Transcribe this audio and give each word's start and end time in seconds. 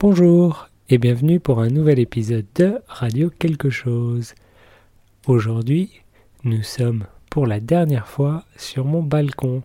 Bonjour 0.00 0.68
et 0.88 0.96
bienvenue 0.96 1.40
pour 1.40 1.58
un 1.58 1.70
nouvel 1.70 1.98
épisode 1.98 2.46
de 2.54 2.78
Radio 2.86 3.30
Quelque 3.36 3.68
chose. 3.68 4.34
Aujourd'hui, 5.26 5.90
nous 6.44 6.62
sommes 6.62 7.04
pour 7.30 7.48
la 7.48 7.58
dernière 7.58 8.06
fois 8.06 8.44
sur 8.56 8.84
mon 8.84 9.02
balcon. 9.02 9.64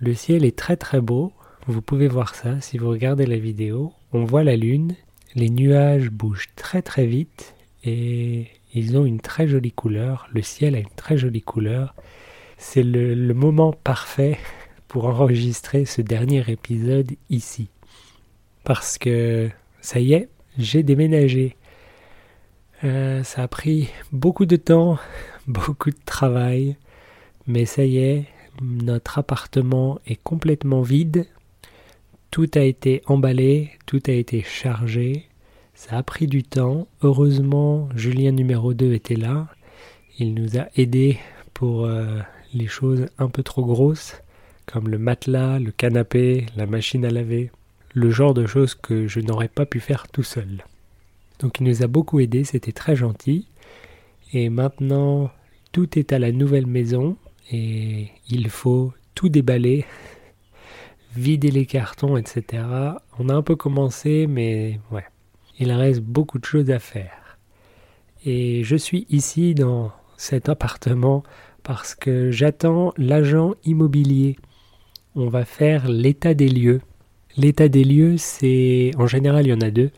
Le 0.00 0.14
ciel 0.14 0.44
est 0.44 0.58
très 0.58 0.76
très 0.76 1.00
beau, 1.00 1.32
vous 1.68 1.80
pouvez 1.80 2.08
voir 2.08 2.34
ça 2.34 2.60
si 2.60 2.76
vous 2.76 2.88
regardez 2.88 3.24
la 3.24 3.38
vidéo. 3.38 3.92
On 4.12 4.24
voit 4.24 4.42
la 4.42 4.56
lune, 4.56 4.96
les 5.36 5.48
nuages 5.48 6.10
bougent 6.10 6.50
très 6.56 6.82
très 6.82 7.06
vite 7.06 7.54
et 7.84 8.48
ils 8.74 8.98
ont 8.98 9.04
une 9.04 9.20
très 9.20 9.46
jolie 9.46 9.70
couleur. 9.70 10.26
Le 10.32 10.42
ciel 10.42 10.74
a 10.74 10.80
une 10.80 10.96
très 10.96 11.16
jolie 11.16 11.42
couleur. 11.42 11.94
C'est 12.58 12.82
le, 12.82 13.14
le 13.14 13.34
moment 13.34 13.72
parfait 13.72 14.38
pour 14.88 15.04
enregistrer 15.04 15.84
ce 15.84 16.02
dernier 16.02 16.42
épisode 16.48 17.12
ici. 17.28 17.68
Parce 18.64 18.98
que 18.98 19.48
ça 19.80 20.00
y 20.00 20.12
est, 20.12 20.28
j'ai 20.58 20.82
déménagé. 20.82 21.56
Euh, 22.84 23.22
ça 23.22 23.42
a 23.42 23.48
pris 23.48 23.88
beaucoup 24.12 24.46
de 24.46 24.56
temps, 24.56 24.98
beaucoup 25.46 25.90
de 25.90 25.98
travail, 26.04 26.76
mais 27.46 27.64
ça 27.64 27.84
y 27.84 27.98
est, 27.98 28.24
notre 28.62 29.18
appartement 29.18 29.98
est 30.06 30.22
complètement 30.22 30.82
vide. 30.82 31.26
Tout 32.30 32.50
a 32.54 32.60
été 32.60 33.02
emballé, 33.06 33.70
tout 33.86 34.02
a 34.06 34.12
été 34.12 34.42
chargé. 34.42 35.26
Ça 35.74 35.96
a 35.96 36.02
pris 36.02 36.26
du 36.26 36.42
temps. 36.42 36.86
Heureusement, 37.02 37.88
Julien 37.96 38.32
numéro 38.32 38.74
2 38.74 38.92
était 38.92 39.16
là. 39.16 39.48
Il 40.18 40.34
nous 40.34 40.58
a 40.58 40.68
aidés 40.76 41.18
pour 41.54 41.86
euh, 41.86 42.20
les 42.52 42.66
choses 42.66 43.06
un 43.18 43.28
peu 43.28 43.42
trop 43.42 43.64
grosses, 43.64 44.22
comme 44.66 44.88
le 44.88 44.98
matelas, 44.98 45.58
le 45.58 45.70
canapé, 45.70 46.46
la 46.56 46.66
machine 46.66 47.04
à 47.04 47.10
laver 47.10 47.50
le 47.92 48.10
genre 48.10 48.34
de 48.34 48.46
choses 48.46 48.74
que 48.74 49.06
je 49.06 49.20
n'aurais 49.20 49.48
pas 49.48 49.66
pu 49.66 49.80
faire 49.80 50.08
tout 50.08 50.22
seul. 50.22 50.64
Donc 51.38 51.60
il 51.60 51.66
nous 51.66 51.82
a 51.82 51.86
beaucoup 51.86 52.20
aidé, 52.20 52.44
c'était 52.44 52.72
très 52.72 52.96
gentil. 52.96 53.46
Et 54.32 54.48
maintenant, 54.48 55.30
tout 55.72 55.98
est 55.98 56.12
à 56.12 56.18
la 56.18 56.32
nouvelle 56.32 56.66
maison 56.66 57.16
et 57.50 58.08
il 58.28 58.48
faut 58.48 58.92
tout 59.14 59.28
déballer, 59.28 59.84
vider 61.16 61.50
les 61.50 61.66
cartons, 61.66 62.16
etc. 62.16 62.62
On 63.18 63.28
a 63.28 63.34
un 63.34 63.42
peu 63.42 63.56
commencé, 63.56 64.26
mais 64.28 64.78
ouais, 64.92 65.04
il 65.58 65.72
reste 65.72 66.00
beaucoup 66.00 66.38
de 66.38 66.44
choses 66.44 66.70
à 66.70 66.78
faire. 66.78 67.38
Et 68.24 68.62
je 68.64 68.76
suis 68.76 69.06
ici 69.08 69.54
dans 69.54 69.92
cet 70.16 70.48
appartement 70.48 71.22
parce 71.62 71.94
que 71.94 72.30
j'attends 72.30 72.92
l'agent 72.96 73.54
immobilier. 73.64 74.36
On 75.14 75.28
va 75.28 75.44
faire 75.44 75.88
l'état 75.88 76.34
des 76.34 76.48
lieux. 76.48 76.80
L'état 77.36 77.68
des 77.68 77.84
lieux, 77.84 78.16
c'est 78.16 78.90
en 78.96 79.06
général 79.06 79.46
il 79.46 79.50
y 79.50 79.52
en 79.52 79.60
a 79.60 79.70
deux. 79.70 79.90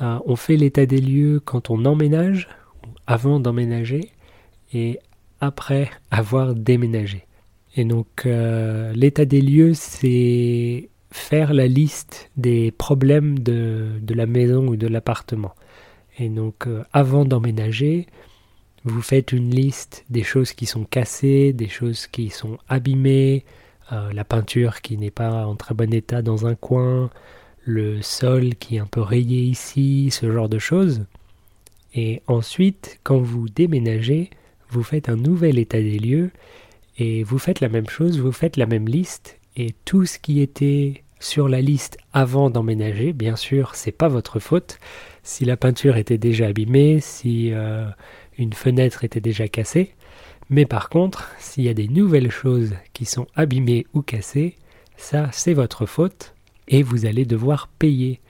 Euh, 0.00 0.18
on 0.26 0.36
fait 0.36 0.56
l'état 0.56 0.86
des 0.86 1.00
lieux 1.00 1.40
quand 1.44 1.70
on 1.70 1.84
emménage, 1.84 2.48
avant 3.06 3.40
d'emménager, 3.40 4.10
et 4.72 4.98
après 5.40 5.90
avoir 6.10 6.54
déménagé. 6.54 7.26
Et 7.76 7.84
donc 7.84 8.26
euh, 8.26 8.92
l'état 8.94 9.24
des 9.24 9.40
lieux, 9.40 9.74
c'est 9.74 10.88
faire 11.10 11.52
la 11.52 11.66
liste 11.66 12.30
des 12.36 12.70
problèmes 12.70 13.38
de, 13.38 13.98
de 14.00 14.14
la 14.14 14.26
maison 14.26 14.66
ou 14.68 14.76
de 14.76 14.86
l'appartement. 14.86 15.54
Et 16.18 16.28
donc 16.28 16.66
euh, 16.66 16.84
avant 16.92 17.24
d'emménager, 17.24 18.06
vous 18.84 19.02
faites 19.02 19.32
une 19.32 19.50
liste 19.50 20.04
des 20.10 20.22
choses 20.22 20.52
qui 20.52 20.66
sont 20.66 20.84
cassées, 20.84 21.52
des 21.52 21.68
choses 21.68 22.06
qui 22.06 22.30
sont 22.30 22.58
abîmées, 22.68 23.44
euh, 23.90 24.12
la 24.12 24.24
peinture 24.24 24.80
qui 24.80 24.96
n'est 24.96 25.10
pas 25.10 25.46
en 25.46 25.56
très 25.56 25.74
bon 25.74 25.92
état 25.92 26.22
dans 26.22 26.46
un 26.46 26.54
coin, 26.54 27.10
le 27.64 28.02
sol 28.02 28.54
qui 28.56 28.76
est 28.76 28.80
un 28.80 28.86
peu 28.86 29.00
rayé 29.00 29.42
ici, 29.42 30.10
ce 30.10 30.30
genre 30.30 30.48
de 30.48 30.58
choses. 30.58 31.04
Et 31.94 32.22
ensuite, 32.26 33.00
quand 33.02 33.18
vous 33.18 33.48
déménagez, 33.48 34.30
vous 34.70 34.82
faites 34.82 35.08
un 35.08 35.16
nouvel 35.16 35.58
état 35.58 35.80
des 35.80 35.98
lieux 35.98 36.30
et 36.98 37.22
vous 37.22 37.38
faites 37.38 37.60
la 37.60 37.68
même 37.68 37.88
chose, 37.88 38.18
vous 38.18 38.32
faites 38.32 38.56
la 38.56 38.66
même 38.66 38.86
liste 38.86 39.38
et 39.56 39.74
tout 39.84 40.06
ce 40.06 40.18
qui 40.18 40.40
était 40.40 41.02
sur 41.20 41.48
la 41.48 41.60
liste 41.60 41.98
avant 42.12 42.50
d'emménager, 42.50 43.12
bien 43.12 43.36
sûr, 43.36 43.74
c'est 43.74 43.92
pas 43.92 44.08
votre 44.08 44.40
faute. 44.40 44.78
Si 45.22 45.44
la 45.44 45.56
peinture 45.56 45.96
était 45.96 46.18
déjà 46.18 46.46
abîmée, 46.46 46.98
si 47.00 47.50
euh, 47.52 47.86
une 48.38 48.52
fenêtre 48.52 49.04
était 49.04 49.20
déjà 49.20 49.46
cassée, 49.46 49.94
mais 50.52 50.66
par 50.66 50.90
contre, 50.90 51.30
s'il 51.38 51.64
y 51.64 51.70
a 51.70 51.74
des 51.74 51.88
nouvelles 51.88 52.30
choses 52.30 52.74
qui 52.92 53.06
sont 53.06 53.26
abîmées 53.34 53.86
ou 53.94 54.02
cassées, 54.02 54.54
ça 54.98 55.30
c'est 55.32 55.54
votre 55.54 55.86
faute 55.86 56.34
et 56.68 56.82
vous 56.82 57.06
allez 57.06 57.24
devoir 57.24 57.68
payer. 57.68 58.20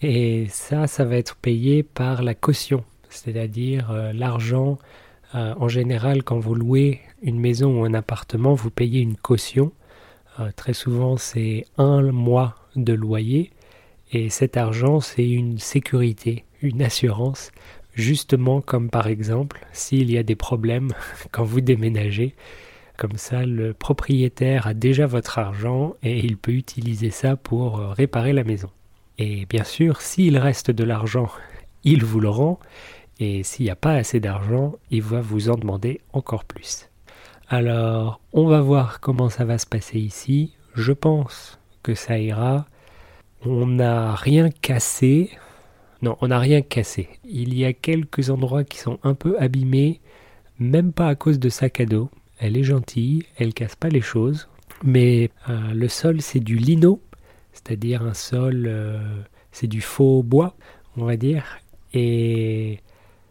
Et 0.00 0.46
ça, 0.48 0.88
ça 0.88 1.04
va 1.04 1.16
être 1.16 1.36
payé 1.36 1.84
par 1.84 2.24
la 2.24 2.34
caution, 2.34 2.84
c'est-à-dire 3.08 3.92
euh, 3.92 4.12
l'argent. 4.12 4.78
Euh, 5.36 5.54
en 5.56 5.68
général, 5.68 6.24
quand 6.24 6.40
vous 6.40 6.56
louez 6.56 7.00
une 7.22 7.38
maison 7.38 7.80
ou 7.80 7.84
un 7.84 7.94
appartement, 7.94 8.54
vous 8.54 8.70
payez 8.70 9.00
une 9.00 9.16
caution. 9.16 9.70
Euh, 10.40 10.50
très 10.56 10.74
souvent, 10.74 11.16
c'est 11.16 11.64
un 11.78 12.02
mois 12.10 12.56
de 12.74 12.92
loyer. 12.92 13.52
Et 14.10 14.30
cet 14.30 14.56
argent, 14.56 14.98
c'est 14.98 15.30
une 15.30 15.58
sécurité, 15.58 16.44
une 16.60 16.82
assurance 16.82 17.52
justement 17.94 18.60
comme 18.60 18.90
par 18.90 19.06
exemple 19.06 19.66
s'il 19.72 20.10
y 20.10 20.18
a 20.18 20.22
des 20.22 20.36
problèmes 20.36 20.92
quand 21.32 21.44
vous 21.44 21.60
déménagez. 21.60 22.34
Comme 22.98 23.16
ça, 23.16 23.44
le 23.46 23.72
propriétaire 23.72 24.66
a 24.66 24.74
déjà 24.74 25.06
votre 25.06 25.38
argent 25.38 25.94
et 26.02 26.18
il 26.18 26.36
peut 26.36 26.52
utiliser 26.52 27.10
ça 27.10 27.36
pour 27.36 27.80
euh, 27.80 27.88
réparer 27.88 28.32
la 28.32 28.44
maison. 28.44 28.70
Et 29.18 29.46
bien 29.46 29.64
sûr, 29.64 30.00
s'il 30.00 30.36
reste 30.38 30.70
de 30.70 30.84
l'argent, 30.84 31.28
il 31.84 32.04
vous 32.04 32.20
le 32.20 32.28
rend. 32.28 32.60
Et 33.18 33.42
s'il 33.42 33.64
n'y 33.64 33.70
a 33.70 33.76
pas 33.76 33.94
assez 33.94 34.20
d'argent, 34.20 34.74
il 34.90 35.02
va 35.02 35.20
vous 35.20 35.48
en 35.48 35.54
demander 35.54 36.00
encore 36.12 36.44
plus. 36.44 36.88
Alors, 37.48 38.20
on 38.32 38.46
va 38.46 38.60
voir 38.60 39.00
comment 39.00 39.28
ça 39.28 39.44
va 39.44 39.58
se 39.58 39.66
passer 39.66 39.98
ici. 39.98 40.54
Je 40.74 40.92
pense 40.92 41.58
que 41.82 41.94
ça 41.94 42.18
ira. 42.18 42.66
On 43.44 43.66
n'a 43.66 44.14
rien 44.14 44.50
cassé, 44.50 45.30
non, 46.02 46.16
on 46.20 46.28
n'a 46.28 46.40
rien 46.40 46.62
cassé. 46.62 47.08
Il 47.24 47.56
y 47.56 47.64
a 47.64 47.72
quelques 47.72 48.30
endroits 48.30 48.64
qui 48.64 48.78
sont 48.78 48.98
un 49.04 49.14
peu 49.14 49.40
abîmés, 49.40 50.00
même 50.58 50.92
pas 50.92 51.06
à 51.06 51.14
cause 51.14 51.38
de 51.38 51.48
sac 51.48 51.80
à 51.80 51.86
dos. 51.86 52.10
Elle 52.38 52.56
est 52.56 52.64
gentille, 52.64 53.24
elle 53.36 53.54
casse 53.54 53.76
pas 53.76 53.88
les 53.88 54.00
choses, 54.00 54.48
mais 54.82 55.30
euh, 55.48 55.72
le 55.72 55.86
sol 55.86 56.20
c'est 56.20 56.40
du 56.40 56.56
lino, 56.56 57.00
c'est-à-dire 57.52 58.02
un 58.02 58.14
sol, 58.14 58.64
euh, 58.66 59.22
c'est 59.52 59.68
du 59.68 59.80
faux 59.80 60.24
bois, 60.24 60.56
on 60.96 61.04
va 61.04 61.16
dire. 61.16 61.60
Et 61.94 62.80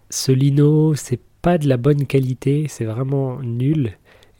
ce 0.09 0.31
lino, 0.31 0.95
c'est 0.95 1.19
pas 1.41 1.57
de 1.57 1.67
la 1.67 1.75
bonne 1.75 2.05
qualité, 2.05 2.67
c'est 2.69 2.85
vraiment 2.85 3.41
nul. 3.41 3.97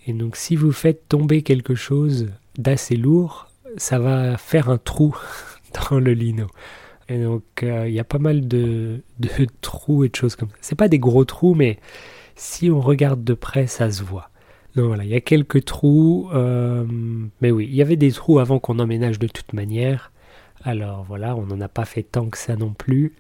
Et 0.08 0.14
donc 0.14 0.38
si 0.38 0.56
vous 0.56 0.72
faites 0.72 1.10
tomber 1.10 1.42
quelque 1.42 1.76
chose 1.76 2.30
d'assez 2.58 2.96
lourd, 2.96 3.50
ça 3.76 4.00
va 4.00 4.38
faire 4.38 4.70
un 4.70 4.78
trou 4.78 5.18
dans 5.90 6.00
le 6.00 6.14
lino. 6.14 6.48
Donc, 7.18 7.44
euh, 7.64 7.88
il 7.88 7.94
y 7.94 8.00
a 8.00 8.04
pas 8.04 8.20
mal 8.20 8.48
de, 8.48 9.02
trous 9.62 10.04
et 10.04 10.10
de 10.10 10.16
choses 10.16 10.36
comme 10.36 10.50
ça. 10.50 10.56
C'est 10.62 10.76
pas 10.76 10.88
des 10.88 11.00
gros 11.00 11.26
trous, 11.26 11.56
mais 11.56 11.80
si 12.36 12.70
on 12.70 12.80
regarde 12.80 13.24
de 13.24 13.34
près, 13.34 13.68
ça 13.68 13.92
se 13.92 14.04
voit. 14.04 14.30
Donc 14.76 14.86
voilà, 14.86 15.04
il 15.04 15.10
y 15.10 15.16
a 15.16 15.22
quelques 15.22 15.66
trous. 15.66 16.30
Euh, 16.34 16.86
mais 17.42 17.52
oui, 17.52 17.68
il 17.70 17.76
y 17.76 17.82
avait 17.82 17.98
des 17.98 18.12
trous 18.12 18.40
avant 18.40 18.60
qu'on 18.60 18.80
emménage 18.80 19.20
de 19.20 19.28
toute 19.28 19.54
manière. 19.54 20.12
Alors 20.64 21.04
voilà, 21.04 21.36
on 21.36 21.46
n'en 21.46 21.60
a 21.60 21.68
pas 21.68 21.86
fait 21.86 22.04
tant 22.04 22.30
que 22.30 22.38
ça 22.38 22.56
non 22.56 22.74
plus. 22.74 23.14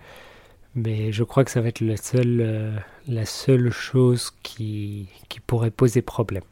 Mais 0.75 1.11
je 1.11 1.23
crois 1.23 1.43
que 1.43 1.51
ça 1.51 1.59
va 1.59 1.67
être 1.67 1.81
la 1.81 1.97
seule, 1.97 2.39
euh, 2.41 2.77
la 3.07 3.25
seule 3.25 3.71
chose 3.71 4.31
qui 4.43 5.09
pourrait 5.47 5.71
poser 5.71 6.01
problème. 6.01 6.43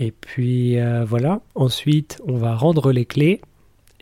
Et 0.00 0.12
puis 0.12 0.76
voilà, 1.06 1.40
ensuite 1.56 2.22
on 2.24 2.36
va 2.36 2.54
rendre 2.54 2.92
les 2.92 3.04
clés 3.04 3.40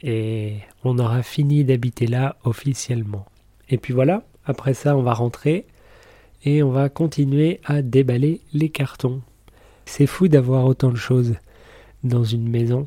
et 0.03 0.57
on 0.85 0.99
aura 0.99 1.23
fini 1.23 1.65
d'habiter 1.65 2.07
là 2.07 2.37
officiellement. 2.45 3.27
Et 3.69 3.79
puis 3.79 3.93
voilà, 3.93 4.23
après 4.45 4.75
ça 4.75 4.97
on 4.97 5.03
va 5.03 5.15
rentrer 5.15 5.67
et 6.45 6.63
on 6.63 6.71
va 6.71 6.89
continuer 6.89 7.61
à 7.65 7.83
déballer 7.83 8.41
les 8.53 8.69
cartons. 8.69 9.21
C'est 9.85 10.07
fou 10.07 10.29
d'avoir 10.29 10.65
autant 10.65 10.91
de 10.91 10.97
choses 10.97 11.35
dans 12.05 12.25
une 12.25 12.49
maison. 12.49 12.87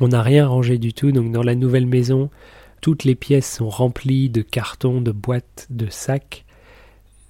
On 0.00 0.08
n'a 0.08 0.22
rien 0.22 0.46
rangé 0.46 0.78
du 0.78 0.92
tout, 0.92 1.12
donc 1.12 1.32
dans 1.32 1.42
la 1.42 1.54
nouvelle 1.54 1.86
maison, 1.86 2.30
toutes 2.80 3.04
les 3.04 3.14
pièces 3.14 3.56
sont 3.56 3.68
remplies 3.68 4.30
de 4.30 4.42
cartons, 4.42 5.00
de 5.00 5.10
boîtes, 5.10 5.66
de 5.70 5.88
sacs. 5.90 6.44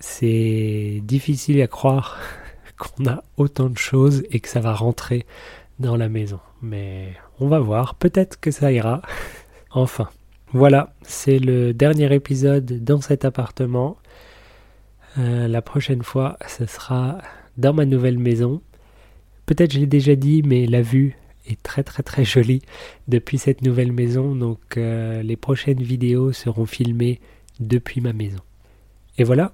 C'est 0.00 1.00
difficile 1.03 1.61
à 1.62 1.67
croire 1.67 2.19
qu'on 2.79 3.06
a 3.06 3.25
autant 3.37 3.69
de 3.69 3.79
choses 3.79 4.25
et 4.31 4.41
que 4.41 4.49
ça 4.49 4.61
va 4.61 4.75
rentrer 4.75 5.26
dans 5.79 5.97
la 5.97 6.09
maison. 6.09 6.41
Mais 6.63 7.13
on 7.41 7.49
va 7.49 7.59
voir, 7.59 7.95
peut-être 7.95 8.41
que 8.41 8.51
ça 8.51 8.73
ira. 8.73 9.03
enfin, 9.71 10.09
voilà, 10.53 10.95
c'est 11.03 11.39
le 11.39 11.75
dernier 11.75 12.13
épisode 12.15 12.85
dans 12.85 13.01
cet 13.01 13.25
appartement. 13.25 13.99
Euh, 15.19 15.49
la 15.49 15.63
prochaine 15.63 16.03
fois, 16.03 16.39
ce 16.47 16.67
sera 16.67 17.19
dans 17.57 17.75
ma 17.75 17.85
nouvelle 17.85 18.19
maison. 18.19 18.63
Peut-être 19.47 19.73
j'ai 19.73 19.87
déjà 19.87 20.15
dit, 20.15 20.43
mais 20.43 20.67
la 20.67 20.83
vue 20.83 21.17
est 21.47 21.63
très 21.63 21.83
très 21.83 22.03
très 22.03 22.25
joli 22.25 22.61
depuis 23.09 23.39
cette 23.39 23.63
nouvelle 23.63 23.93
maison, 23.93 24.35
donc 24.35 24.77
euh, 24.77 25.23
les 25.23 25.37
prochaines 25.37 25.83
vidéos 25.83 26.33
seront 26.33 26.67
filmées 26.67 27.21
depuis 27.59 28.01
ma 28.01 28.13
maison. 28.13 28.41
Et 29.17 29.25
voilà, 29.25 29.53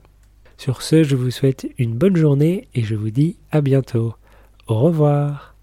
sur 0.59 0.83
ce, 0.83 1.03
je 1.05 1.17
vous 1.17 1.31
souhaite 1.31 1.69
une 1.79 1.95
bonne 1.95 2.17
journée 2.17 2.69
et 2.75 2.83
je 2.83 2.95
vous 2.95 3.11
dis 3.11 3.37
à 3.51 3.61
bientôt. 3.61 4.15
Au 4.67 4.81
revoir 4.81 5.54